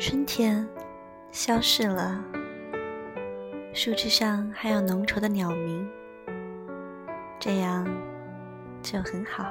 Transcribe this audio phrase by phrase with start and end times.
[0.00, 0.64] 春天
[1.32, 2.22] 消逝了，
[3.74, 5.90] 树枝上还有浓稠的鸟鸣，
[7.40, 7.84] 这样
[8.80, 9.44] 就很好。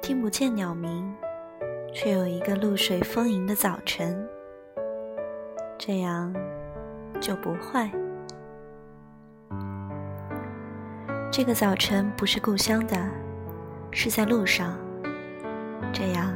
[0.00, 1.12] 听不见鸟鸣，
[1.92, 4.24] 却有一个露水丰盈的早晨，
[5.76, 6.32] 这样
[7.20, 7.90] 就不坏。
[11.28, 12.96] 这个早晨不是故乡的，
[13.90, 14.78] 是在路上，
[15.92, 16.32] 这样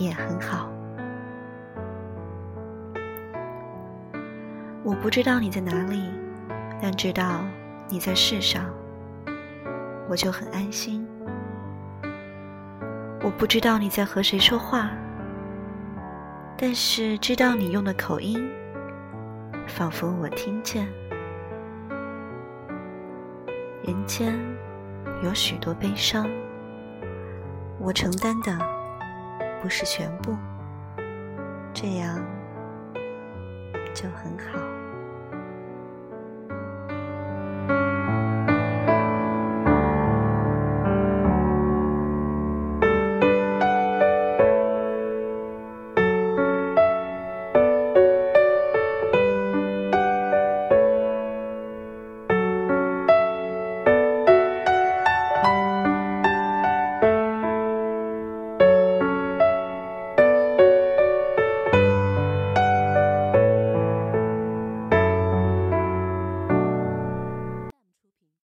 [0.00, 0.68] 也很好。
[4.82, 6.10] 我不知道你在哪里，
[6.80, 7.44] 但知道
[7.88, 8.64] 你在世上，
[10.08, 11.06] 我就很安心。
[13.22, 14.90] 我不知道你在和谁说话，
[16.56, 18.50] 但是知道你用的口音，
[19.66, 20.88] 仿佛我听见。
[23.82, 24.34] 人间
[25.22, 26.26] 有许多悲伤，
[27.78, 28.58] 我承担的
[29.62, 30.36] 不是全部，
[31.74, 32.18] 这样
[33.94, 34.58] 就很好。